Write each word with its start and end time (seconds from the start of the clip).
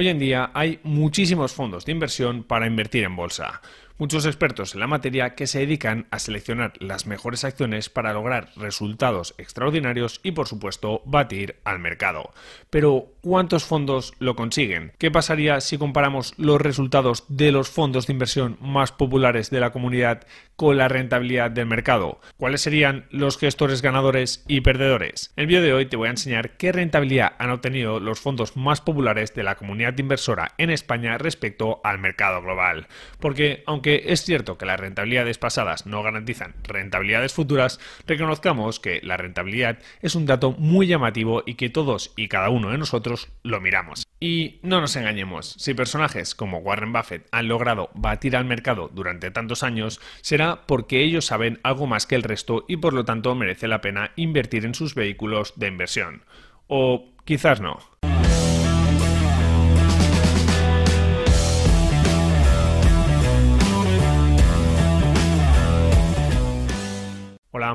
Hoy 0.00 0.06
en 0.06 0.20
día 0.20 0.52
hay 0.54 0.78
muchísimos 0.84 1.52
fondos 1.52 1.84
de 1.84 1.90
inversión 1.90 2.44
para 2.44 2.68
invertir 2.68 3.02
en 3.02 3.16
bolsa 3.16 3.60
muchos 3.98 4.26
expertos 4.26 4.74
en 4.74 4.80
la 4.80 4.86
materia 4.86 5.34
que 5.34 5.46
se 5.46 5.58
dedican 5.58 6.06
a 6.10 6.18
seleccionar 6.18 6.72
las 6.78 7.06
mejores 7.06 7.44
acciones 7.44 7.90
para 7.90 8.12
lograr 8.12 8.50
resultados 8.56 9.34
extraordinarios 9.38 10.20
y 10.22 10.32
por 10.32 10.46
supuesto 10.46 11.02
batir 11.04 11.56
al 11.64 11.80
mercado. 11.80 12.32
Pero 12.70 13.08
¿cuántos 13.20 13.64
fondos 13.64 14.14
lo 14.18 14.36
consiguen? 14.36 14.92
¿Qué 14.98 15.10
pasaría 15.10 15.60
si 15.60 15.78
comparamos 15.78 16.34
los 16.38 16.60
resultados 16.60 17.24
de 17.28 17.52
los 17.52 17.68
fondos 17.68 18.06
de 18.06 18.12
inversión 18.12 18.56
más 18.60 18.92
populares 18.92 19.50
de 19.50 19.60
la 19.60 19.70
comunidad 19.70 20.26
con 20.56 20.76
la 20.76 20.88
rentabilidad 20.88 21.50
del 21.50 21.66
mercado? 21.66 22.20
¿Cuáles 22.36 22.60
serían 22.60 23.06
los 23.10 23.38
gestores 23.38 23.82
ganadores 23.82 24.44
y 24.46 24.60
perdedores? 24.60 25.32
En 25.36 25.42
el 25.42 25.46
vídeo 25.48 25.62
de 25.62 25.72
hoy 25.72 25.86
te 25.86 25.96
voy 25.96 26.08
a 26.08 26.12
enseñar 26.12 26.56
qué 26.56 26.72
rentabilidad 26.72 27.34
han 27.38 27.50
obtenido 27.50 28.00
los 28.00 28.20
fondos 28.20 28.56
más 28.56 28.80
populares 28.80 29.34
de 29.34 29.42
la 29.42 29.56
comunidad 29.56 29.98
inversora 29.98 30.52
en 30.58 30.70
España 30.70 31.18
respecto 31.18 31.80
al 31.82 31.98
mercado 31.98 32.42
global. 32.42 32.86
Porque 33.18 33.62
aunque 33.66 33.87
es 33.96 34.22
cierto 34.22 34.58
que 34.58 34.66
las 34.66 34.80
rentabilidades 34.80 35.38
pasadas 35.38 35.86
no 35.86 36.02
garantizan 36.02 36.54
rentabilidades 36.64 37.32
futuras, 37.32 37.80
reconozcamos 38.06 38.80
que 38.80 39.00
la 39.02 39.16
rentabilidad 39.16 39.78
es 40.02 40.14
un 40.14 40.26
dato 40.26 40.52
muy 40.52 40.86
llamativo 40.86 41.42
y 41.46 41.54
que 41.54 41.70
todos 41.70 42.12
y 42.16 42.28
cada 42.28 42.50
uno 42.50 42.70
de 42.70 42.78
nosotros 42.78 43.28
lo 43.42 43.60
miramos. 43.60 44.06
Y 44.20 44.58
no 44.62 44.80
nos 44.80 44.96
engañemos, 44.96 45.54
si 45.58 45.74
personajes 45.74 46.34
como 46.34 46.58
Warren 46.58 46.92
Buffett 46.92 47.28
han 47.30 47.48
logrado 47.48 47.90
batir 47.94 48.36
al 48.36 48.44
mercado 48.44 48.90
durante 48.92 49.30
tantos 49.30 49.62
años, 49.62 50.00
será 50.20 50.66
porque 50.66 51.02
ellos 51.02 51.26
saben 51.26 51.60
algo 51.62 51.86
más 51.86 52.06
que 52.06 52.16
el 52.16 52.22
resto 52.22 52.64
y 52.68 52.78
por 52.78 52.94
lo 52.94 53.04
tanto 53.04 53.34
merece 53.34 53.68
la 53.68 53.80
pena 53.80 54.12
invertir 54.16 54.64
en 54.64 54.74
sus 54.74 54.94
vehículos 54.94 55.52
de 55.56 55.68
inversión. 55.68 56.22
O 56.66 57.12
quizás 57.24 57.60
no. 57.60 57.78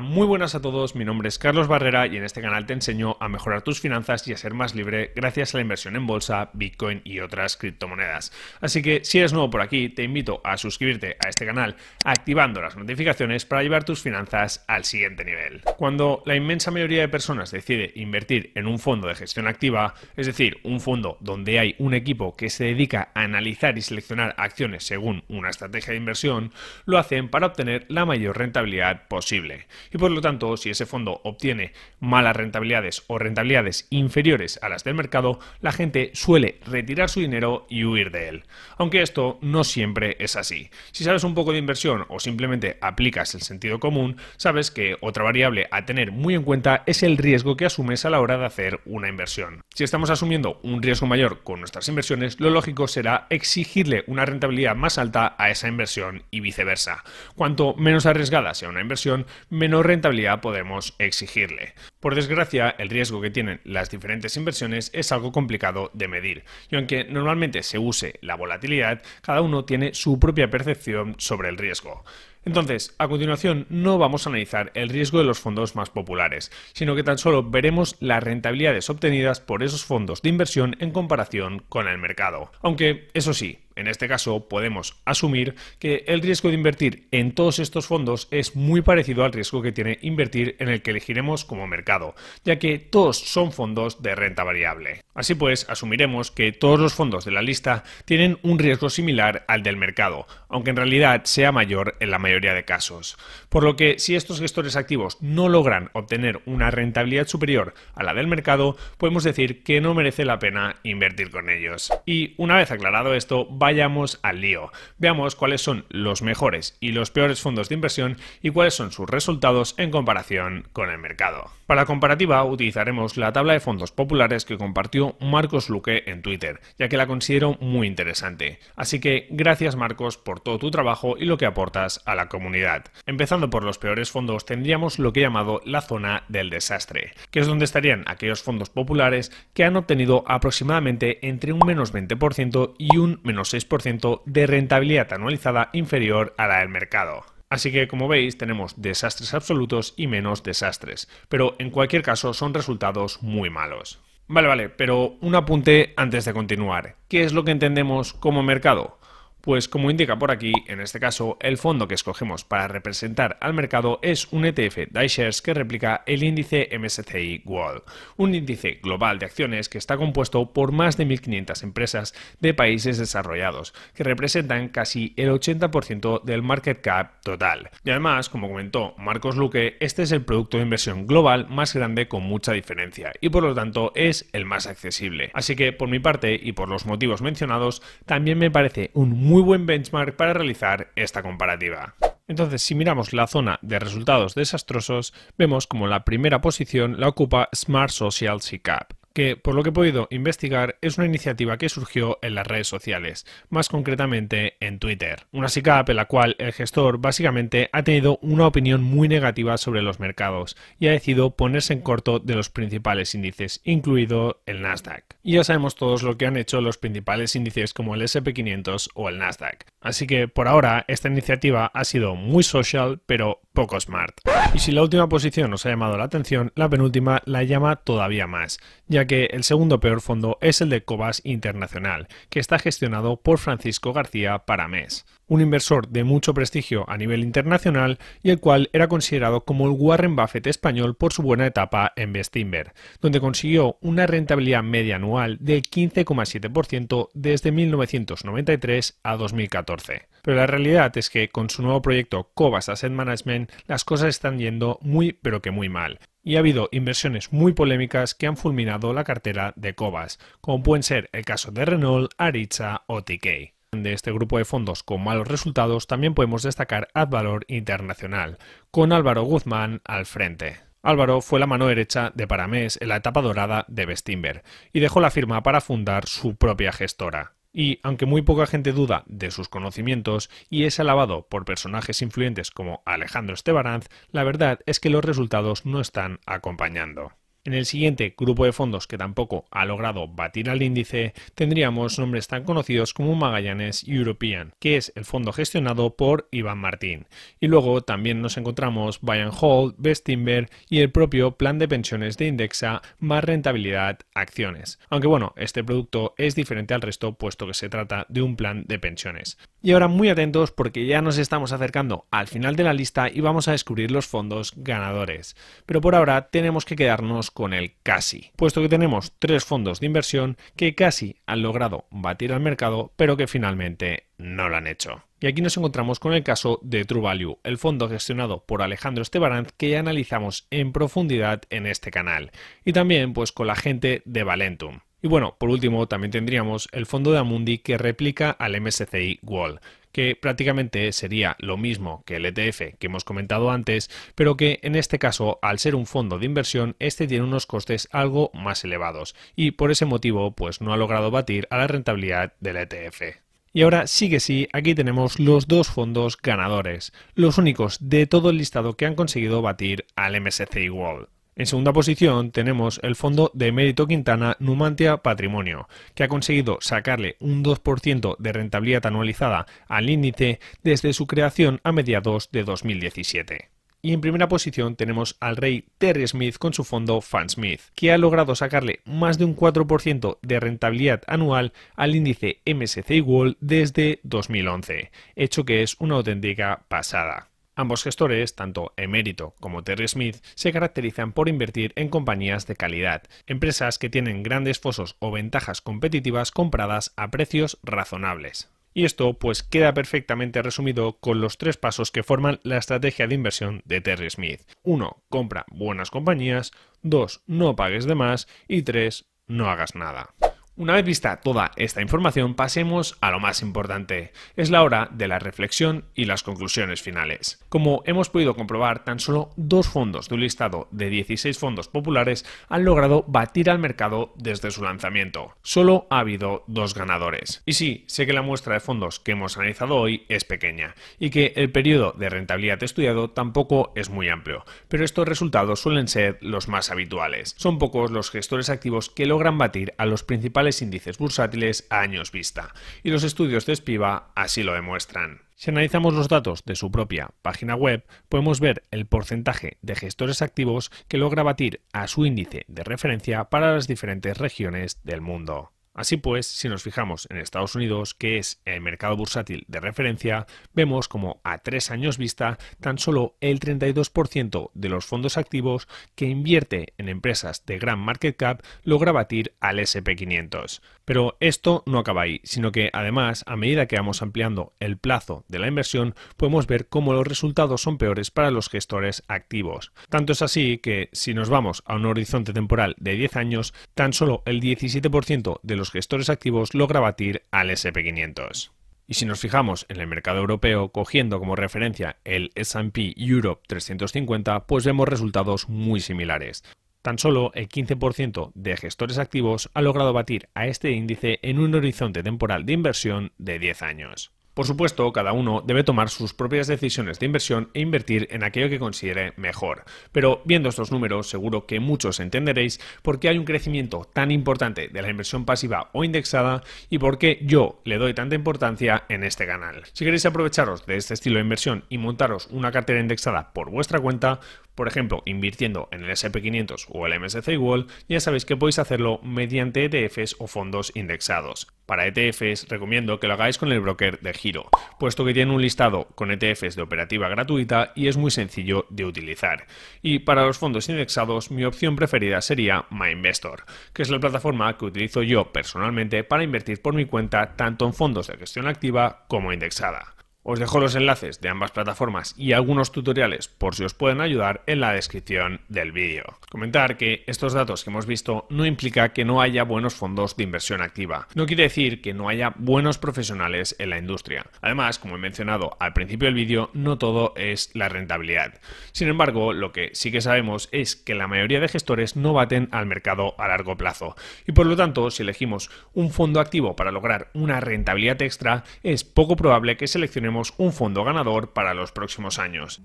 Muy 0.00 0.26
buenas 0.26 0.54
a 0.54 0.62
todos, 0.62 0.94
mi 0.94 1.04
nombre 1.04 1.28
es 1.28 1.38
Carlos 1.38 1.68
Barrera 1.68 2.06
y 2.06 2.16
en 2.16 2.24
este 2.24 2.40
canal 2.40 2.64
te 2.64 2.72
enseño 2.72 3.16
a 3.20 3.28
mejorar 3.28 3.62
tus 3.62 3.80
finanzas 3.80 4.26
y 4.26 4.32
a 4.32 4.36
ser 4.36 4.54
más 4.54 4.74
libre 4.74 5.12
gracias 5.14 5.54
a 5.54 5.58
la 5.58 5.62
inversión 5.62 5.94
en 5.94 6.06
bolsa, 6.06 6.50
Bitcoin 6.54 7.02
y 7.04 7.20
otras 7.20 7.56
criptomonedas. 7.56 8.32
Así 8.60 8.82
que 8.82 9.04
si 9.04 9.18
eres 9.18 9.32
nuevo 9.32 9.50
por 9.50 9.60
aquí, 9.60 9.90
te 9.90 10.02
invito 10.02 10.40
a 10.42 10.56
suscribirte 10.56 11.16
a 11.24 11.28
este 11.28 11.44
canal 11.46 11.76
activando 12.04 12.62
las 12.62 12.76
notificaciones 12.76 13.44
para 13.44 13.62
llevar 13.62 13.84
tus 13.84 14.00
finanzas 14.00 14.64
al 14.68 14.84
siguiente 14.84 15.24
nivel. 15.24 15.62
Cuando 15.76 16.22
la 16.24 16.34
inmensa 16.34 16.70
mayoría 16.70 17.02
de 17.02 17.08
personas 17.08 17.50
decide 17.50 17.92
invertir 17.94 18.52
en 18.54 18.66
un 18.66 18.78
fondo 18.78 19.08
de 19.08 19.14
gestión 19.14 19.46
activa, 19.46 19.94
es 20.16 20.26
decir, 20.26 20.58
un 20.62 20.80
fondo 20.80 21.18
donde 21.20 21.58
hay 21.58 21.74
un 21.78 21.94
equipo 21.94 22.36
que 22.36 22.50
se 22.50 22.64
dedica 22.64 23.10
a 23.14 23.22
analizar 23.22 23.76
y 23.76 23.82
seleccionar 23.82 24.34
acciones 24.38 24.84
según 24.84 25.24
una 25.28 25.50
estrategia 25.50 25.90
de 25.90 25.98
inversión, 25.98 26.52
lo 26.86 26.98
hacen 26.98 27.28
para 27.28 27.46
obtener 27.46 27.86
la 27.88 28.06
mayor 28.06 28.38
rentabilidad 28.38 29.08
posible 29.08 29.66
y 29.92 29.98
por 29.98 30.10
lo 30.10 30.20
tanto 30.20 30.56
si 30.56 30.70
ese 30.70 30.86
fondo 30.86 31.20
obtiene 31.24 31.72
malas 32.00 32.36
rentabilidades 32.36 33.04
o 33.06 33.18
rentabilidades 33.18 33.86
inferiores 33.90 34.58
a 34.62 34.68
las 34.68 34.84
del 34.84 34.94
mercado, 34.94 35.38
la 35.60 35.72
gente 35.72 36.10
suele 36.14 36.60
retirar 36.66 37.08
su 37.08 37.20
dinero 37.20 37.66
y 37.68 37.84
huir 37.84 38.10
de 38.10 38.28
él. 38.28 38.44
Aunque 38.76 39.02
esto 39.02 39.38
no 39.40 39.64
siempre 39.64 40.16
es 40.18 40.36
así. 40.36 40.70
Si 40.92 41.04
sabes 41.04 41.24
un 41.24 41.34
poco 41.34 41.52
de 41.52 41.58
inversión 41.58 42.06
o 42.08 42.20
simplemente 42.20 42.78
aplicas 42.80 43.34
el 43.34 43.42
sentido 43.42 43.80
común, 43.80 44.16
sabes 44.36 44.70
que 44.70 44.96
otra 45.00 45.24
variable 45.24 45.68
a 45.70 45.84
tener 45.86 46.12
muy 46.12 46.34
en 46.34 46.42
cuenta 46.42 46.82
es 46.86 47.02
el 47.02 47.16
riesgo 47.16 47.56
que 47.56 47.66
asumes 47.66 48.04
a 48.04 48.10
la 48.10 48.20
hora 48.20 48.38
de 48.38 48.46
hacer 48.46 48.80
una 48.84 49.08
inversión. 49.08 49.62
Si 49.74 49.84
estamos 49.84 50.10
asumiendo 50.10 50.60
un 50.62 50.82
riesgo 50.82 51.06
mayor 51.06 51.42
con 51.42 51.60
nuestras 51.60 51.88
inversiones, 51.88 52.40
lo 52.40 52.50
lógico 52.50 52.88
será 52.88 53.26
exigirle 53.30 54.04
una 54.06 54.24
rentabilidad 54.24 54.76
más 54.76 54.98
alta 54.98 55.34
a 55.38 55.50
esa 55.50 55.68
inversión 55.68 56.24
y 56.30 56.40
viceversa. 56.40 57.04
Cuanto 57.34 57.74
menos 57.74 58.06
arriesgada 58.06 58.54
sea 58.54 58.68
una 58.68 58.80
inversión, 58.80 59.26
menor 59.74 59.88
rentabilidad 59.88 60.40
podemos 60.40 60.94
exigirle. 61.00 61.74
Por 61.98 62.14
desgracia, 62.14 62.76
el 62.78 62.90
riesgo 62.90 63.20
que 63.20 63.32
tienen 63.32 63.60
las 63.64 63.90
diferentes 63.90 64.36
inversiones 64.36 64.92
es 64.94 65.10
algo 65.10 65.32
complicado 65.32 65.90
de 65.94 66.06
medir, 66.06 66.44
y 66.70 66.76
aunque 66.76 67.02
normalmente 67.02 67.64
se 67.64 67.78
use 67.78 68.14
la 68.20 68.36
volatilidad, 68.36 69.02
cada 69.20 69.40
uno 69.40 69.64
tiene 69.64 69.92
su 69.92 70.20
propia 70.20 70.48
percepción 70.48 71.16
sobre 71.18 71.48
el 71.48 71.58
riesgo. 71.58 72.04
Entonces, 72.44 72.94
a 72.98 73.08
continuación 73.08 73.66
no 73.70 73.98
vamos 73.98 74.26
a 74.26 74.30
analizar 74.30 74.70
el 74.74 74.88
riesgo 74.88 75.18
de 75.18 75.24
los 75.24 75.38
fondos 75.38 75.76
más 75.76 75.90
populares, 75.90 76.52
sino 76.72 76.94
que 76.94 77.02
tan 77.02 77.18
solo 77.18 77.42
veremos 77.42 77.96
las 78.00 78.22
rentabilidades 78.22 78.90
obtenidas 78.90 79.40
por 79.40 79.62
esos 79.62 79.84
fondos 79.84 80.22
de 80.22 80.28
inversión 80.28 80.76
en 80.80 80.90
comparación 80.90 81.62
con 81.68 81.88
el 81.88 81.98
mercado. 81.98 82.52
Aunque, 82.62 83.08
eso 83.14 83.34
sí, 83.34 83.58
en 83.76 83.88
este 83.88 84.08
caso, 84.08 84.48
podemos 84.48 84.96
asumir 85.04 85.56
que 85.78 86.04
el 86.06 86.20
riesgo 86.20 86.48
de 86.48 86.54
invertir 86.54 87.08
en 87.10 87.32
todos 87.32 87.58
estos 87.58 87.86
fondos 87.86 88.28
es 88.30 88.54
muy 88.54 88.82
parecido 88.82 89.24
al 89.24 89.32
riesgo 89.32 89.62
que 89.62 89.72
tiene 89.72 89.98
invertir 90.02 90.56
en 90.60 90.68
el 90.68 90.82
que 90.82 90.90
elegiremos 90.90 91.44
como 91.44 91.66
mercado, 91.66 92.14
ya 92.44 92.58
que 92.58 92.78
todos 92.78 93.18
son 93.18 93.52
fondos 93.52 94.02
de 94.02 94.14
renta 94.14 94.44
variable. 94.44 95.00
Así 95.14 95.34
pues, 95.34 95.68
asumiremos 95.68 96.30
que 96.30 96.52
todos 96.52 96.78
los 96.78 96.94
fondos 96.94 97.24
de 97.24 97.32
la 97.32 97.42
lista 97.42 97.84
tienen 98.04 98.38
un 98.42 98.58
riesgo 98.58 98.90
similar 98.90 99.44
al 99.48 99.62
del 99.62 99.76
mercado, 99.76 100.26
aunque 100.48 100.70
en 100.70 100.76
realidad 100.76 101.22
sea 101.24 101.50
mayor 101.50 101.96
en 102.00 102.10
la 102.10 102.18
mayoría 102.18 102.33
de 102.40 102.64
casos. 102.64 103.16
Por 103.48 103.62
lo 103.62 103.76
que 103.76 103.98
si 103.98 104.16
estos 104.16 104.40
gestores 104.40 104.76
activos 104.76 105.18
no 105.20 105.48
logran 105.48 105.90
obtener 105.92 106.40
una 106.46 106.70
rentabilidad 106.70 107.26
superior 107.26 107.74
a 107.94 108.02
la 108.02 108.14
del 108.14 108.26
mercado, 108.26 108.76
podemos 108.98 109.24
decir 109.24 109.62
que 109.62 109.80
no 109.80 109.94
merece 109.94 110.24
la 110.24 110.38
pena 110.38 110.76
invertir 110.82 111.30
con 111.30 111.48
ellos. 111.48 111.92
Y 112.06 112.34
una 112.36 112.56
vez 112.56 112.70
aclarado 112.70 113.14
esto, 113.14 113.46
vayamos 113.50 114.18
al 114.22 114.40
lío. 114.40 114.72
Veamos 114.98 115.36
cuáles 115.36 115.62
son 115.62 115.84
los 115.88 116.22
mejores 116.22 116.76
y 116.80 116.92
los 116.92 117.10
peores 117.10 117.40
fondos 117.40 117.68
de 117.68 117.76
inversión 117.76 118.16
y 118.42 118.50
cuáles 118.50 118.74
son 118.74 118.92
sus 118.92 119.08
resultados 119.08 119.74
en 119.78 119.90
comparación 119.90 120.68
con 120.72 120.90
el 120.90 120.98
mercado. 120.98 121.50
Para 121.66 121.82
la 121.82 121.86
comparativa 121.86 122.44
utilizaremos 122.44 123.16
la 123.16 123.32
tabla 123.32 123.54
de 123.54 123.60
fondos 123.60 123.90
populares 123.90 124.44
que 124.44 124.58
compartió 124.58 125.16
Marcos 125.20 125.70
Luque 125.70 126.04
en 126.06 126.20
Twitter, 126.20 126.60
ya 126.78 126.88
que 126.88 126.98
la 126.98 127.06
considero 127.06 127.56
muy 127.60 127.86
interesante. 127.86 128.58
Así 128.76 129.00
que 129.00 129.28
gracias 129.30 129.76
Marcos 129.76 130.18
por 130.18 130.40
todo 130.40 130.58
tu 130.58 130.70
trabajo 130.70 131.16
y 131.18 131.24
lo 131.24 131.38
que 131.38 131.46
aportas 131.46 132.02
a 132.04 132.14
la 132.14 132.23
comunidad. 132.28 132.84
Empezando 133.06 133.50
por 133.50 133.64
los 133.64 133.78
peores 133.78 134.10
fondos 134.10 134.44
tendríamos 134.44 134.98
lo 134.98 135.12
que 135.12 135.20
he 135.20 135.22
llamado 135.24 135.60
la 135.64 135.80
zona 135.80 136.24
del 136.28 136.50
desastre, 136.50 137.12
que 137.30 137.40
es 137.40 137.46
donde 137.46 137.64
estarían 137.64 138.04
aquellos 138.06 138.42
fondos 138.42 138.70
populares 138.70 139.32
que 139.52 139.64
han 139.64 139.76
obtenido 139.76 140.24
aproximadamente 140.26 141.26
entre 141.26 141.52
un 141.52 141.60
menos 141.66 141.92
20% 141.92 142.74
y 142.78 142.96
un 142.96 143.20
menos 143.22 143.54
6% 143.54 144.22
de 144.24 144.46
rentabilidad 144.46 145.12
anualizada 145.12 145.70
inferior 145.72 146.34
a 146.38 146.46
la 146.46 146.58
del 146.58 146.68
mercado. 146.68 147.24
Así 147.50 147.70
que 147.70 147.86
como 147.86 148.08
veis 148.08 148.36
tenemos 148.36 148.80
desastres 148.80 149.34
absolutos 149.34 149.94
y 149.96 150.06
menos 150.06 150.42
desastres, 150.42 151.08
pero 151.28 151.54
en 151.58 151.70
cualquier 151.70 152.02
caso 152.02 152.34
son 152.34 152.52
resultados 152.52 153.22
muy 153.22 153.50
malos. 153.50 154.00
Vale, 154.26 154.48
vale, 154.48 154.68
pero 154.70 155.16
un 155.20 155.34
apunte 155.34 155.92
antes 155.96 156.24
de 156.24 156.32
continuar. 156.32 156.96
¿Qué 157.08 157.24
es 157.24 157.32
lo 157.32 157.44
que 157.44 157.50
entendemos 157.50 158.14
como 158.14 158.42
mercado? 158.42 158.98
Pues 159.44 159.68
como 159.68 159.90
indica 159.90 160.18
por 160.18 160.30
aquí, 160.30 160.54
en 160.68 160.80
este 160.80 160.98
caso, 160.98 161.36
el 161.38 161.58
fondo 161.58 161.86
que 161.86 161.94
escogemos 161.94 162.44
para 162.44 162.66
representar 162.66 163.36
al 163.42 163.52
mercado 163.52 163.98
es 164.00 164.32
un 164.32 164.46
ETF 164.46 164.90
de 164.90 165.04
iShares 165.04 165.42
que 165.42 165.52
replica 165.52 166.02
el 166.06 166.22
índice 166.22 166.70
MSCI 166.72 167.42
World, 167.44 167.82
un 168.16 168.34
índice 168.34 168.80
global 168.82 169.18
de 169.18 169.26
acciones 169.26 169.68
que 169.68 169.76
está 169.76 169.98
compuesto 169.98 170.54
por 170.54 170.72
más 170.72 170.96
de 170.96 171.06
1.500 171.06 171.62
empresas 171.62 172.14
de 172.40 172.54
países 172.54 172.96
desarrollados, 172.96 173.74
que 173.94 174.02
representan 174.02 174.70
casi 174.70 175.12
el 175.18 175.28
80% 175.28 176.22
del 176.22 176.40
market 176.40 176.80
cap 176.80 177.20
total. 177.22 177.68
Y 177.84 177.90
además, 177.90 178.30
como 178.30 178.48
comentó 178.48 178.94
Marcos 178.96 179.36
Luque, 179.36 179.76
este 179.80 180.04
es 180.04 180.12
el 180.12 180.24
producto 180.24 180.56
de 180.56 180.62
inversión 180.62 181.06
global 181.06 181.48
más 181.50 181.74
grande 181.74 182.08
con 182.08 182.22
mucha 182.22 182.52
diferencia 182.52 183.12
y 183.20 183.28
por 183.28 183.42
lo 183.42 183.52
tanto 183.52 183.92
es 183.94 184.26
el 184.32 184.46
más 184.46 184.66
accesible. 184.66 185.30
Así 185.34 185.54
que 185.54 185.74
por 185.74 185.90
mi 185.90 185.98
parte 185.98 186.40
y 186.42 186.52
por 186.52 186.70
los 186.70 186.86
motivos 186.86 187.20
mencionados, 187.20 187.82
también 188.06 188.38
me 188.38 188.50
parece 188.50 188.90
un 188.94 189.10
muy 189.10 189.33
muy 189.34 189.42
buen 189.42 189.66
benchmark 189.66 190.14
para 190.14 190.32
realizar 190.32 190.92
esta 190.94 191.20
comparativa. 191.20 191.96
Entonces, 192.28 192.62
si 192.62 192.76
miramos 192.76 193.12
la 193.12 193.26
zona 193.26 193.58
de 193.62 193.80
resultados 193.80 194.36
desastrosos, 194.36 195.12
vemos 195.36 195.66
como 195.66 195.88
la 195.88 196.04
primera 196.04 196.40
posición 196.40 197.00
la 197.00 197.08
ocupa 197.08 197.48
Smart 197.52 197.90
Social 197.90 198.40
C-Cap 198.40 198.94
que 199.14 199.36
por 199.36 199.54
lo 199.54 199.62
que 199.62 199.70
he 199.70 199.72
podido 199.72 200.08
investigar 200.10 200.76
es 200.82 200.98
una 200.98 201.06
iniciativa 201.06 201.56
que 201.56 201.68
surgió 201.68 202.18
en 202.20 202.34
las 202.34 202.46
redes 202.46 202.68
sociales, 202.68 203.26
más 203.48 203.68
concretamente 203.68 204.56
en 204.60 204.78
Twitter. 204.78 205.26
Una 205.32 205.48
SICAP 205.48 205.88
en 205.88 205.96
la 205.96 206.06
cual 206.06 206.36
el 206.38 206.52
gestor 206.52 206.98
básicamente 206.98 207.70
ha 207.72 207.84
tenido 207.84 208.18
una 208.20 208.46
opinión 208.46 208.82
muy 208.82 209.08
negativa 209.08 209.56
sobre 209.56 209.82
los 209.82 210.00
mercados 210.00 210.56
y 210.78 210.88
ha 210.88 210.92
decidido 210.92 211.30
ponerse 211.36 211.72
en 211.72 211.80
corto 211.80 212.18
de 212.18 212.34
los 212.34 212.50
principales 212.50 213.14
índices, 213.14 213.60
incluido 213.64 214.42
el 214.46 214.62
Nasdaq. 214.62 215.04
Y 215.22 215.34
ya 215.34 215.44
sabemos 215.44 215.76
todos 215.76 216.02
lo 216.02 216.18
que 216.18 216.26
han 216.26 216.36
hecho 216.36 216.60
los 216.60 216.76
principales 216.76 217.36
índices 217.36 217.72
como 217.72 217.94
el 217.94 218.02
SP500 218.02 218.90
o 218.94 219.08
el 219.08 219.18
Nasdaq. 219.18 219.64
Así 219.80 220.06
que 220.06 220.26
por 220.26 220.48
ahora 220.48 220.84
esta 220.88 221.08
iniciativa 221.08 221.66
ha 221.66 221.84
sido 221.84 222.16
muy 222.16 222.42
social, 222.42 223.00
pero 223.06 223.40
poco 223.52 223.80
smart. 223.80 224.18
Y 224.52 224.58
si 224.58 224.72
la 224.72 224.82
última 224.82 225.08
posición 225.08 225.52
os 225.52 225.64
ha 225.64 225.70
llamado 225.70 225.96
la 225.96 226.04
atención, 226.04 226.52
la 226.56 226.68
penúltima 226.68 227.22
la 227.24 227.44
llama 227.44 227.76
todavía 227.76 228.26
más, 228.26 228.58
ya 228.88 229.03
que 229.06 229.26
el 229.26 229.44
segundo 229.44 229.80
peor 229.80 230.00
fondo 230.00 230.38
es 230.40 230.60
el 230.60 230.68
de 230.68 230.84
Cobas 230.84 231.20
Internacional, 231.24 232.08
que 232.28 232.40
está 232.40 232.58
gestionado 232.58 233.20
por 233.20 233.38
Francisco 233.38 233.92
García 233.92 234.40
Paramés, 234.40 235.06
un 235.26 235.40
inversor 235.40 235.88
de 235.88 236.04
mucho 236.04 236.34
prestigio 236.34 236.84
a 236.88 236.96
nivel 236.96 237.20
internacional 237.20 237.98
y 238.22 238.30
el 238.30 238.40
cual 238.40 238.70
era 238.72 238.88
considerado 238.88 239.44
como 239.44 239.66
el 239.66 239.72
Warren 239.72 240.16
Buffett 240.16 240.46
español 240.46 240.96
por 240.96 241.12
su 241.12 241.22
buena 241.22 241.46
etapa 241.46 241.92
en 241.96 242.12
Bestinver, 242.12 242.72
donde 243.00 243.20
consiguió 243.20 243.78
una 243.80 244.06
rentabilidad 244.06 244.62
media 244.62 244.96
anual 244.96 245.38
del 245.40 245.62
15,7% 245.62 247.08
desde 247.14 247.52
1993 247.52 249.00
a 249.02 249.16
2014. 249.16 250.08
Pero 250.22 250.36
la 250.36 250.46
realidad 250.46 250.96
es 250.96 251.10
que 251.10 251.28
con 251.28 251.50
su 251.50 251.62
nuevo 251.62 251.82
proyecto 251.82 252.30
Cobas 252.34 252.68
Asset 252.68 252.92
Management 252.92 253.50
las 253.66 253.84
cosas 253.84 254.08
están 254.08 254.38
yendo 254.38 254.78
muy 254.82 255.12
pero 255.12 255.42
que 255.42 255.50
muy 255.50 255.68
mal. 255.68 255.98
Y 256.24 256.36
ha 256.36 256.38
habido 256.40 256.70
inversiones 256.72 257.32
muy 257.32 257.52
polémicas 257.52 258.14
que 258.14 258.26
han 258.26 258.36
fulminado 258.36 258.92
la 258.94 259.04
cartera 259.04 259.52
de 259.56 259.74
Cobas, 259.74 260.18
como 260.40 260.62
pueden 260.62 260.82
ser 260.82 261.10
el 261.12 261.24
caso 261.24 261.52
de 261.52 261.66
Renault, 261.66 262.12
Aricha 262.16 262.82
o 262.86 263.04
TK. 263.04 263.52
De 263.72 263.92
este 263.92 264.10
grupo 264.10 264.38
de 264.38 264.46
fondos 264.46 264.82
con 264.82 265.04
malos 265.04 265.28
resultados 265.28 265.86
también 265.86 266.14
podemos 266.14 266.42
destacar 266.42 266.88
Advalor 266.94 267.44
Internacional, 267.48 268.38
con 268.70 268.92
Álvaro 268.92 269.22
Guzmán 269.24 269.82
al 269.84 270.06
frente. 270.06 270.60
Álvaro 270.82 271.20
fue 271.20 271.40
la 271.40 271.46
mano 271.46 271.66
derecha 271.66 272.10
de 272.14 272.26
Paramés 272.26 272.78
en 272.80 272.88
la 272.88 272.96
etapa 272.96 273.20
dorada 273.20 273.66
de 273.68 273.84
Bestinver 273.84 274.44
y 274.72 274.80
dejó 274.80 275.00
la 275.00 275.10
firma 275.10 275.42
para 275.42 275.60
fundar 275.60 276.06
su 276.06 276.36
propia 276.36 276.72
gestora 276.72 277.33
y 277.54 277.78
aunque 277.82 278.04
muy 278.04 278.20
poca 278.20 278.46
gente 278.46 278.72
duda 278.72 279.04
de 279.06 279.30
sus 279.30 279.48
conocimientos 279.48 280.28
y 280.50 280.64
es 280.64 280.80
alabado 280.80 281.26
por 281.28 281.44
personajes 281.44 282.02
influyentes 282.02 282.50
como 282.50 282.82
Alejandro 282.84 283.34
Estebaranz, 283.34 283.88
la 284.10 284.24
verdad 284.24 284.58
es 284.66 284.80
que 284.80 284.90
los 284.90 285.04
resultados 285.04 285.64
no 285.64 285.80
están 285.80 286.18
acompañando. 286.26 287.12
En 287.46 287.52
el 287.52 287.66
siguiente 287.66 288.14
grupo 288.16 288.46
de 288.46 288.54
fondos 288.54 288.86
que 288.86 288.96
tampoco 288.96 289.44
ha 289.50 289.66
logrado 289.66 290.08
batir 290.08 290.48
al 290.48 290.62
índice, 290.62 291.12
tendríamos 291.34 291.98
nombres 291.98 292.26
tan 292.26 292.42
conocidos 292.44 292.94
como 292.94 293.14
Magallanes 293.14 293.86
European, 293.86 294.54
que 294.58 294.78
es 294.78 294.92
el 294.96 295.04
fondo 295.04 295.30
gestionado 295.30 295.94
por 295.94 296.26
Iván 296.30 296.56
Martín. 296.56 297.06
Y 297.40 297.48
luego 297.48 297.82
también 297.82 298.22
nos 298.22 298.38
encontramos 298.38 298.98
Bayern 299.02 299.32
Hall, 299.38 299.74
Bestinver 299.76 300.48
y 300.70 300.78
el 300.78 300.90
propio 300.90 301.32
plan 301.32 301.58
de 301.58 301.68
pensiones 301.68 302.16
de 302.16 302.28
Indexa 302.28 302.80
más 302.98 303.22
rentabilidad 303.22 303.98
acciones. 304.14 304.78
Aunque 304.88 305.08
bueno, 305.08 305.34
este 305.36 305.62
producto 305.62 306.14
es 306.16 306.34
diferente 306.34 306.72
al 306.72 306.80
resto 306.80 307.12
puesto 307.12 307.46
que 307.46 307.52
se 307.52 307.68
trata 307.68 308.06
de 308.08 308.22
un 308.22 308.36
plan 308.36 308.64
de 308.66 308.78
pensiones. 308.78 309.36
Y 309.60 309.72
ahora 309.72 309.88
muy 309.88 310.08
atentos 310.08 310.50
porque 310.50 310.86
ya 310.86 311.02
nos 311.02 311.18
estamos 311.18 311.52
acercando 311.52 312.06
al 312.10 312.26
final 312.26 312.56
de 312.56 312.64
la 312.64 312.72
lista 312.72 313.10
y 313.10 313.20
vamos 313.20 313.48
a 313.48 313.52
descubrir 313.52 313.90
los 313.90 314.06
fondos 314.06 314.54
ganadores. 314.56 315.36
Pero 315.66 315.82
por 315.82 315.94
ahora 315.94 316.28
tenemos 316.28 316.64
que 316.64 316.76
quedarnos 316.76 317.33
con 317.34 317.52
el 317.52 317.74
casi, 317.82 318.30
puesto 318.36 318.62
que 318.62 318.68
tenemos 318.68 319.12
tres 319.18 319.44
fondos 319.44 319.80
de 319.80 319.86
inversión 319.86 320.38
que 320.56 320.74
casi 320.74 321.16
han 321.26 321.42
logrado 321.42 321.84
batir 321.90 322.32
al 322.32 322.40
mercado, 322.40 322.92
pero 322.96 323.16
que 323.16 323.26
finalmente 323.26 324.06
no 324.16 324.48
lo 324.48 324.56
han 324.56 324.66
hecho. 324.66 325.04
Y 325.20 325.26
aquí 325.26 325.42
nos 325.42 325.56
encontramos 325.56 326.00
con 326.00 326.14
el 326.14 326.22
caso 326.22 326.60
de 326.62 326.84
True 326.84 327.02
Value, 327.02 327.38
el 327.44 327.58
fondo 327.58 327.88
gestionado 327.88 328.44
por 328.44 328.62
Alejandro 328.62 329.02
Estebaranz 329.02 329.52
que 329.56 329.70
ya 329.70 329.80
analizamos 329.80 330.46
en 330.50 330.72
profundidad 330.72 331.42
en 331.50 331.66
este 331.66 331.90
canal, 331.90 332.30
y 332.64 332.72
también 332.72 333.12
pues 333.12 333.32
con 333.32 333.46
la 333.46 333.56
gente 333.56 334.02
de 334.04 334.22
Valentum. 334.22 334.80
Y 335.02 335.08
bueno, 335.08 335.36
por 335.38 335.50
último 335.50 335.86
también 335.86 336.12
tendríamos 336.12 336.68
el 336.72 336.86
fondo 336.86 337.12
de 337.12 337.18
Amundi 337.18 337.58
que 337.58 337.76
replica 337.76 338.30
al 338.30 338.58
MSCI 338.58 339.18
World, 339.22 339.60
que 339.94 340.16
prácticamente 340.16 340.90
sería 340.92 341.36
lo 341.38 341.56
mismo 341.56 342.02
que 342.04 342.16
el 342.16 342.26
ETF 342.26 342.76
que 342.78 342.88
hemos 342.88 343.04
comentado 343.04 343.52
antes, 343.52 343.88
pero 344.16 344.36
que 344.36 344.58
en 344.62 344.74
este 344.74 344.98
caso, 344.98 345.38
al 345.40 345.60
ser 345.60 345.76
un 345.76 345.86
fondo 345.86 346.18
de 346.18 346.26
inversión, 346.26 346.74
este 346.80 347.06
tiene 347.06 347.24
unos 347.24 347.46
costes 347.46 347.88
algo 347.92 348.32
más 348.34 348.64
elevados 348.64 349.14
y 349.36 349.52
por 349.52 349.70
ese 349.70 349.86
motivo 349.86 350.32
pues 350.32 350.60
no 350.60 350.72
ha 350.72 350.76
logrado 350.76 351.12
batir 351.12 351.46
a 351.48 351.58
la 351.58 351.68
rentabilidad 351.68 352.32
del 352.40 352.56
ETF. 352.56 353.22
Y 353.52 353.62
ahora 353.62 353.86
sí 353.86 354.10
que 354.10 354.18
sí, 354.18 354.48
aquí 354.52 354.74
tenemos 354.74 355.20
los 355.20 355.46
dos 355.46 355.68
fondos 355.68 356.18
ganadores, 356.20 356.92
los 357.14 357.38
únicos 357.38 357.78
de 357.80 358.08
todo 358.08 358.30
el 358.30 358.38
listado 358.38 358.76
que 358.76 358.86
han 358.86 358.96
conseguido 358.96 359.42
batir 359.42 359.86
al 359.94 360.20
MSCI 360.20 360.70
World. 360.70 361.13
En 361.36 361.46
segunda 361.46 361.72
posición 361.72 362.30
tenemos 362.30 362.78
el 362.84 362.94
fondo 362.94 363.32
de 363.34 363.50
Mérito 363.50 363.88
Quintana 363.88 364.36
Numantia 364.38 364.98
Patrimonio, 364.98 365.68
que 365.96 366.04
ha 366.04 366.08
conseguido 366.08 366.58
sacarle 366.60 367.16
un 367.18 367.42
2% 367.42 368.16
de 368.18 368.32
rentabilidad 368.32 368.86
anualizada 368.86 369.46
al 369.66 369.90
índice 369.90 370.38
desde 370.62 370.92
su 370.92 371.08
creación 371.08 371.60
a 371.64 371.72
mediados 371.72 372.30
de 372.30 372.44
2017. 372.44 373.50
Y 373.82 373.92
en 373.92 374.00
primera 374.00 374.28
posición 374.28 374.76
tenemos 374.76 375.16
al 375.18 375.36
rey 375.36 375.66
Terry 375.78 376.06
Smith 376.06 376.36
con 376.38 376.54
su 376.54 376.62
fondo 376.62 377.00
Fansmith, 377.00 377.60
que 377.74 377.92
ha 377.92 377.98
logrado 377.98 378.36
sacarle 378.36 378.80
más 378.84 379.18
de 379.18 379.24
un 379.24 379.36
4% 379.36 380.18
de 380.22 380.40
rentabilidad 380.40 381.02
anual 381.08 381.52
al 381.74 381.96
índice 381.96 382.40
MSCI 382.46 383.00
World 383.00 383.36
desde 383.40 383.98
2011, 384.04 384.92
hecho 385.16 385.44
que 385.44 385.62
es 385.62 385.76
una 385.80 385.96
auténtica 385.96 386.64
pasada. 386.68 387.33
Ambos 387.56 387.84
gestores, 387.84 388.34
tanto 388.34 388.72
Emérito 388.76 389.34
como 389.40 389.62
Terry 389.62 389.86
Smith, 389.86 390.16
se 390.34 390.52
caracterizan 390.52 391.12
por 391.12 391.28
invertir 391.28 391.72
en 391.76 391.88
compañías 391.88 392.46
de 392.46 392.56
calidad, 392.56 393.02
empresas 393.26 393.78
que 393.78 393.90
tienen 393.90 394.22
grandes 394.22 394.58
fosos 394.58 394.96
o 394.98 395.12
ventajas 395.12 395.60
competitivas 395.60 396.32
compradas 396.32 396.92
a 396.96 397.10
precios 397.10 397.58
razonables. 397.62 398.50
Y 398.76 398.84
esto 398.84 399.14
pues 399.20 399.44
queda 399.44 399.72
perfectamente 399.72 400.42
resumido 400.42 400.98
con 400.98 401.20
los 401.20 401.38
tres 401.38 401.56
pasos 401.56 401.92
que 401.92 402.02
forman 402.02 402.40
la 402.42 402.58
estrategia 402.58 403.06
de 403.06 403.14
inversión 403.14 403.62
de 403.66 403.80
Terry 403.80 404.10
Smith. 404.10 404.40
1. 404.64 405.04
Compra 405.08 405.46
buenas 405.48 405.92
compañías. 405.92 406.50
2. 406.82 407.22
No 407.28 407.54
pagues 407.54 407.84
de 407.84 407.94
más. 407.94 408.26
Y 408.48 408.62
3. 408.62 409.04
No 409.28 409.48
hagas 409.48 409.76
nada. 409.76 410.14
Una 410.56 410.74
vez 410.74 410.84
vista 410.84 411.16
toda 411.16 411.50
esta 411.56 411.82
información, 411.82 412.34
pasemos 412.34 412.96
a 413.00 413.10
lo 413.10 413.18
más 413.18 413.42
importante. 413.42 414.12
Es 414.36 414.50
la 414.50 414.62
hora 414.62 414.88
de 414.92 415.08
la 415.08 415.18
reflexión 415.18 415.86
y 415.96 416.04
las 416.04 416.22
conclusiones 416.22 416.80
finales. 416.80 417.44
Como 417.48 417.82
hemos 417.86 418.08
podido 418.08 418.36
comprobar, 418.36 418.84
tan 418.84 419.00
solo 419.00 419.32
dos 419.34 419.66
fondos 419.66 420.08
de 420.08 420.14
un 420.14 420.20
listado 420.20 420.68
de 420.70 420.90
16 420.90 421.36
fondos 421.40 421.66
populares 421.66 422.24
han 422.48 422.64
logrado 422.64 423.04
batir 423.08 423.50
al 423.50 423.58
mercado 423.58 424.12
desde 424.14 424.52
su 424.52 424.62
lanzamiento. 424.62 425.34
Solo 425.42 425.88
ha 425.90 425.98
habido 425.98 426.44
dos 426.46 426.74
ganadores. 426.74 427.42
Y 427.46 427.54
sí, 427.54 427.82
sé 427.88 428.06
que 428.06 428.12
la 428.12 428.22
muestra 428.22 428.54
de 428.54 428.60
fondos 428.60 429.00
que 429.00 429.10
hemos 429.10 429.36
analizado 429.36 429.74
hoy 429.74 430.06
es 430.08 430.22
pequeña 430.22 430.76
y 431.00 431.10
que 431.10 431.32
el 431.34 431.50
periodo 431.50 431.96
de 431.98 432.10
rentabilidad 432.10 432.62
estudiado 432.62 433.10
tampoco 433.10 433.72
es 433.74 433.90
muy 433.90 434.08
amplio, 434.08 434.44
pero 434.68 434.84
estos 434.84 435.08
resultados 435.08 435.58
suelen 435.58 435.88
ser 435.88 436.16
los 436.20 436.46
más 436.46 436.70
habituales. 436.70 437.34
Son 437.38 437.58
pocos 437.58 437.90
los 437.90 438.12
gestores 438.12 438.50
activos 438.50 438.88
que 438.88 439.06
logran 439.06 439.36
batir 439.36 439.74
a 439.78 439.86
los 439.86 440.04
principales 440.04 440.43
índices 440.62 440.98
bursátiles 440.98 441.66
a 441.70 441.80
años 441.80 442.12
vista, 442.12 442.54
y 442.82 442.90
los 442.90 443.04
estudios 443.04 443.46
de 443.46 443.56
Spiva 443.56 444.12
así 444.14 444.42
lo 444.42 444.54
demuestran. 444.54 445.22
Si 445.36 445.50
analizamos 445.50 445.94
los 445.94 446.08
datos 446.08 446.44
de 446.44 446.54
su 446.54 446.70
propia 446.70 447.10
página 447.22 447.56
web, 447.56 447.84
podemos 448.08 448.40
ver 448.40 448.64
el 448.70 448.86
porcentaje 448.86 449.58
de 449.62 449.74
gestores 449.74 450.22
activos 450.22 450.70
que 450.88 450.98
logra 450.98 451.22
batir 451.22 451.60
a 451.72 451.88
su 451.88 452.06
índice 452.06 452.44
de 452.48 452.64
referencia 452.64 453.24
para 453.24 453.52
las 453.52 453.66
diferentes 453.66 454.16
regiones 454.18 454.80
del 454.84 455.00
mundo. 455.00 455.53
Así 455.74 455.96
pues, 455.96 456.28
si 456.28 456.48
nos 456.48 456.62
fijamos 456.62 457.08
en 457.10 457.16
Estados 457.16 457.56
Unidos, 457.56 457.94
que 457.94 458.18
es 458.18 458.40
el 458.44 458.60
mercado 458.60 458.96
bursátil 458.96 459.44
de 459.48 459.58
referencia, 459.58 460.26
vemos 460.52 460.86
como 460.86 461.20
a 461.24 461.38
tres 461.38 461.72
años 461.72 461.98
vista 461.98 462.38
tan 462.60 462.78
solo 462.78 463.16
el 463.20 463.40
32% 463.40 464.50
de 464.54 464.68
los 464.68 464.86
fondos 464.86 465.18
activos 465.18 465.66
que 465.96 466.06
invierte 466.06 466.74
en 466.78 466.88
empresas 466.88 467.44
de 467.44 467.58
gran 467.58 467.80
market 467.80 468.16
cap 468.16 468.42
logra 468.62 468.92
batir 468.92 469.34
al 469.40 469.58
SP500. 469.58 470.60
Pero 470.84 471.16
esto 471.20 471.62
no 471.66 471.78
acaba 471.78 472.02
ahí, 472.02 472.20
sino 472.24 472.52
que 472.52 472.70
además, 472.72 473.24
a 473.26 473.36
medida 473.36 473.66
que 473.66 473.76
vamos 473.76 474.02
ampliando 474.02 474.52
el 474.60 474.76
plazo 474.76 475.24
de 475.28 475.38
la 475.38 475.48
inversión, 475.48 475.94
podemos 476.16 476.46
ver 476.46 476.68
cómo 476.68 476.92
los 476.92 477.06
resultados 477.06 477.62
son 477.62 477.78
peores 477.78 478.10
para 478.10 478.30
los 478.30 478.48
gestores 478.48 479.02
activos. 479.08 479.72
Tanto 479.88 480.12
es 480.12 480.22
así 480.22 480.58
que, 480.58 480.90
si 480.92 481.14
nos 481.14 481.30
vamos 481.30 481.62
a 481.66 481.76
un 481.76 481.86
horizonte 481.86 482.32
temporal 482.32 482.76
de 482.78 482.94
10 482.94 483.16
años, 483.16 483.54
tan 483.74 483.92
solo 483.92 484.22
el 484.26 484.40
17% 484.40 485.40
de 485.42 485.56
los 485.56 485.63
gestores 485.70 486.10
activos 486.10 486.54
logra 486.54 486.80
batir 486.80 487.22
al 487.30 487.50
SP500. 487.50 488.50
Y 488.86 488.94
si 488.94 489.06
nos 489.06 489.20
fijamos 489.20 489.64
en 489.68 489.80
el 489.80 489.86
mercado 489.86 490.18
europeo, 490.18 490.68
cogiendo 490.68 491.18
como 491.18 491.36
referencia 491.36 491.96
el 492.04 492.30
SP 492.36 492.92
Europe 492.96 493.42
350, 493.46 494.46
pues 494.46 494.64
vemos 494.64 494.88
resultados 494.88 495.48
muy 495.48 495.80
similares. 495.80 496.44
Tan 496.82 496.98
solo 496.98 497.32
el 497.34 497.48
15% 497.48 498.32
de 498.34 498.56
gestores 498.58 498.98
activos 498.98 499.50
ha 499.54 499.62
logrado 499.62 499.94
batir 499.94 500.28
a 500.34 500.46
este 500.46 500.72
índice 500.72 501.18
en 501.22 501.38
un 501.38 501.54
horizonte 501.54 502.02
temporal 502.02 502.44
de 502.44 502.52
inversión 502.52 503.12
de 503.16 503.38
10 503.38 503.62
años. 503.62 504.12
Por 504.34 504.46
supuesto, 504.46 504.92
cada 504.92 505.12
uno 505.12 505.42
debe 505.46 505.62
tomar 505.62 505.90
sus 505.90 506.12
propias 506.12 506.48
decisiones 506.48 506.98
de 506.98 507.06
inversión 507.06 507.50
e 507.54 507.60
invertir 507.60 508.08
en 508.10 508.24
aquello 508.24 508.48
que 508.48 508.58
considere 508.58 509.12
mejor. 509.16 509.64
Pero 509.92 510.22
viendo 510.24 510.48
estos 510.48 510.72
números, 510.72 511.08
seguro 511.08 511.46
que 511.46 511.60
muchos 511.60 512.00
entenderéis 512.00 512.60
por 512.82 512.98
qué 512.98 513.08
hay 513.08 513.18
un 513.18 513.24
crecimiento 513.24 513.88
tan 513.92 514.10
importante 514.10 514.66
de 514.68 514.82
la 514.82 514.90
inversión 514.90 515.24
pasiva 515.24 515.70
o 515.72 515.84
indexada 515.84 516.42
y 516.68 516.78
por 516.78 516.98
qué 516.98 517.20
yo 517.22 517.60
le 517.64 517.78
doy 517.78 517.94
tanta 517.94 518.16
importancia 518.16 518.84
en 518.88 519.04
este 519.04 519.24
canal. 519.24 519.62
Si 519.72 519.84
queréis 519.84 520.04
aprovecharos 520.04 520.66
de 520.66 520.78
este 520.78 520.94
estilo 520.94 521.16
de 521.16 521.22
inversión 521.22 521.64
y 521.68 521.78
montaros 521.78 522.26
una 522.32 522.50
cartera 522.50 522.80
indexada 522.80 523.32
por 523.32 523.50
vuestra 523.50 523.78
cuenta, 523.78 524.18
por 524.54 524.68
ejemplo, 524.68 525.02
invirtiendo 525.04 525.68
en 525.72 525.84
el 525.84 525.90
SP500 525.90 526.66
o 526.68 526.86
el 526.86 527.00
MSCI 527.00 527.36
World, 527.36 527.70
ya 527.88 528.00
sabéis 528.00 528.24
que 528.24 528.36
podéis 528.36 528.58
hacerlo 528.58 529.00
mediante 529.02 529.64
ETFs 529.64 530.16
o 530.18 530.26
fondos 530.26 530.72
indexados. 530.74 531.48
Para 531.66 531.86
ETFs 531.86 532.48
recomiendo 532.48 533.00
que 533.00 533.06
lo 533.06 533.14
hagáis 533.14 533.38
con 533.38 533.50
el 533.50 533.60
broker 533.60 534.00
de 534.00 534.12
Giro, 534.12 534.50
puesto 534.78 535.04
que 535.04 535.14
tiene 535.14 535.32
un 535.32 535.40
listado 535.40 535.88
con 535.94 536.10
ETFs 536.10 536.56
de 536.56 536.62
operativa 536.62 537.08
gratuita 537.08 537.72
y 537.74 537.88
es 537.88 537.96
muy 537.96 538.10
sencillo 538.10 538.66
de 538.70 538.84
utilizar. 538.84 539.46
Y 539.82 540.00
para 540.00 540.26
los 540.26 540.38
fondos 540.38 540.68
indexados, 540.68 541.30
mi 541.30 541.44
opción 541.44 541.74
preferida 541.74 542.20
sería 542.20 542.66
MyInvestor, 542.70 543.44
que 543.72 543.82
es 543.82 543.90
la 543.90 544.00
plataforma 544.00 544.56
que 544.58 544.66
utilizo 544.66 545.02
yo 545.02 545.32
personalmente 545.32 546.04
para 546.04 546.24
invertir 546.24 546.60
por 546.60 546.74
mi 546.74 546.84
cuenta 546.84 547.34
tanto 547.36 547.66
en 547.66 547.72
fondos 547.72 548.08
de 548.08 548.18
gestión 548.18 548.46
activa 548.46 549.04
como 549.08 549.32
indexada. 549.32 549.94
Os 550.26 550.38
dejo 550.38 550.58
los 550.58 550.74
enlaces 550.74 551.20
de 551.20 551.28
ambas 551.28 551.50
plataformas 551.50 552.14
y 552.16 552.32
algunos 552.32 552.72
tutoriales 552.72 553.28
por 553.28 553.54
si 553.54 553.62
os 553.62 553.74
pueden 553.74 554.00
ayudar 554.00 554.42
en 554.46 554.60
la 554.60 554.72
descripción 554.72 555.42
del 555.50 555.70
vídeo. 555.70 556.04
Comentar 556.30 556.78
que 556.78 557.04
estos 557.06 557.34
datos 557.34 557.62
que 557.62 557.68
hemos 557.68 557.84
visto 557.84 558.26
no 558.30 558.46
implica 558.46 558.94
que 558.94 559.04
no 559.04 559.20
haya 559.20 559.44
buenos 559.44 559.74
fondos 559.74 560.16
de 560.16 560.24
inversión 560.24 560.62
activa. 560.62 561.08
No 561.14 561.26
quiere 561.26 561.42
decir 561.42 561.82
que 561.82 561.92
no 561.92 562.08
haya 562.08 562.32
buenos 562.38 562.78
profesionales 562.78 563.54
en 563.58 563.68
la 563.68 563.76
industria. 563.76 564.24
Además, 564.40 564.78
como 564.78 564.96
he 564.96 564.98
mencionado 564.98 565.58
al 565.60 565.74
principio 565.74 566.06
del 566.06 566.14
vídeo, 566.14 566.48
no 566.54 566.78
todo 566.78 567.12
es 567.16 567.50
la 567.52 567.68
rentabilidad. 567.68 568.40
Sin 568.72 568.88
embargo, 568.88 569.34
lo 569.34 569.52
que 569.52 569.72
sí 569.74 569.92
que 569.92 570.00
sabemos 570.00 570.48
es 570.52 570.74
que 570.74 570.94
la 570.94 571.06
mayoría 571.06 571.40
de 571.40 571.48
gestores 571.48 571.96
no 571.96 572.14
baten 572.14 572.48
al 572.50 572.64
mercado 572.64 573.14
a 573.18 573.28
largo 573.28 573.58
plazo. 573.58 573.94
Y 574.26 574.32
por 574.32 574.46
lo 574.46 574.56
tanto, 574.56 574.90
si 574.90 575.02
elegimos 575.02 575.50
un 575.74 575.90
fondo 575.90 576.18
activo 576.18 576.56
para 576.56 576.72
lograr 576.72 577.10
una 577.12 577.40
rentabilidad 577.40 578.00
extra, 578.00 578.44
es 578.62 578.84
poco 578.84 579.16
probable 579.16 579.58
que 579.58 579.66
seleccionemos 579.66 580.13
un 580.36 580.52
fondo 580.52 580.84
ganador 580.84 581.32
para 581.32 581.54
los 581.54 581.72
próximos 581.72 582.18
años. 582.18 582.62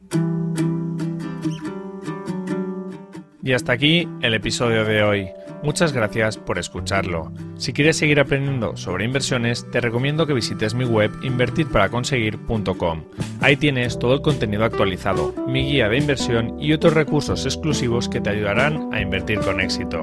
Y 3.42 3.54
hasta 3.54 3.74
aquí 3.74 4.08
el 4.22 4.34
episodio 4.34 4.86
de 4.86 5.02
hoy. 5.02 5.30
Muchas 5.64 5.92
gracias 5.92 6.38
por 6.38 6.58
escucharlo. 6.58 7.34
Si 7.58 7.74
quieres 7.74 7.98
seguir 7.98 8.20
aprendiendo 8.20 8.78
sobre 8.78 9.06
inversiones, 9.06 9.70
te 9.72 9.82
recomiendo 9.82 10.26
que 10.26 10.34
visites 10.34 10.74
mi 10.74 10.86
web 10.86 11.12
invertirparaconseguir.com. 11.22 13.04
Ahí 13.42 13.58
tienes 13.58 14.00
todo 14.00 14.14
el 14.14 14.22
contenido 14.22 14.64
actualizado, 14.64 15.34
mi 15.48 15.66
guía 15.66 15.90
de 15.90 15.98
inversión 15.98 16.60
y 16.62 16.74
otros 16.74 16.94
recursos 16.94 17.46
exclusivos 17.46 18.08
que 18.08 18.22
te 18.22 18.30
ayudarán 18.30 18.94
a 18.94 19.02
invertir 19.02 19.40
con 19.40 19.60
éxito. 19.60 20.02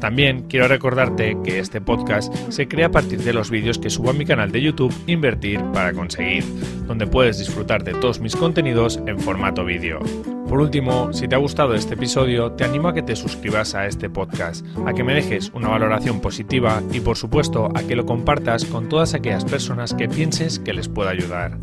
También 0.00 0.44
quiero 0.48 0.68
recordarte 0.68 1.36
que 1.44 1.58
este 1.58 1.80
podcast 1.80 2.32
se 2.50 2.68
crea 2.68 2.86
a 2.86 2.90
partir 2.90 3.22
de 3.22 3.32
los 3.32 3.50
vídeos 3.50 3.78
que 3.78 3.90
subo 3.90 4.10
a 4.10 4.12
mi 4.12 4.24
canal 4.24 4.52
de 4.52 4.62
YouTube 4.62 4.94
Invertir 5.06 5.60
para 5.72 5.92
conseguir, 5.92 6.44
donde 6.86 7.06
puedes 7.06 7.38
disfrutar 7.38 7.82
de 7.82 7.94
todos 7.94 8.20
mis 8.20 8.36
contenidos 8.36 9.00
en 9.06 9.18
formato 9.18 9.64
vídeo. 9.64 10.00
Por 10.48 10.60
último, 10.60 11.12
si 11.12 11.28
te 11.28 11.34
ha 11.34 11.38
gustado 11.38 11.74
este 11.74 11.94
episodio, 11.94 12.52
te 12.52 12.64
animo 12.64 12.88
a 12.88 12.94
que 12.94 13.02
te 13.02 13.16
suscribas 13.16 13.74
a 13.74 13.86
este 13.86 14.08
podcast, 14.08 14.64
a 14.86 14.94
que 14.94 15.04
me 15.04 15.14
dejes 15.14 15.50
una 15.52 15.68
valoración 15.68 16.20
positiva 16.20 16.82
y 16.90 17.00
por 17.00 17.18
supuesto 17.18 17.68
a 17.74 17.82
que 17.82 17.96
lo 17.96 18.06
compartas 18.06 18.64
con 18.64 18.88
todas 18.88 19.12
aquellas 19.12 19.44
personas 19.44 19.92
que 19.92 20.08
pienses 20.08 20.58
que 20.58 20.72
les 20.72 20.88
pueda 20.88 21.10
ayudar. 21.10 21.58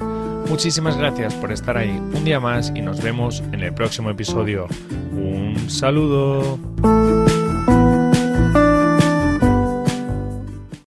Muchísimas 0.49 0.97
gracias 0.97 1.33
por 1.33 1.51
estar 1.51 1.77
ahí 1.77 1.89
un 1.89 2.23
día 2.23 2.39
más 2.39 2.71
y 2.75 2.81
nos 2.81 3.01
vemos 3.01 3.41
en 3.51 3.61
el 3.61 3.73
próximo 3.73 4.11
episodio. 4.11 4.67
Un 5.13 5.69
saludo. 5.69 6.59